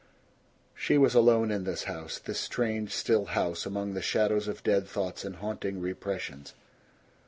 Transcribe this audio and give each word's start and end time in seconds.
She 0.73 0.97
was 0.97 1.13
alone 1.13 1.51
in 1.51 1.63
this 1.63 1.83
house, 1.83 2.17
this 2.17 2.39
strange 2.39 2.91
still 2.91 3.25
house, 3.25 3.67
among 3.67 3.93
the 3.93 4.01
shadows 4.01 4.47
of 4.47 4.63
dead 4.63 4.87
thoughts 4.87 5.23
and 5.23 5.35
haunting 5.35 5.79
repressions. 5.79 6.55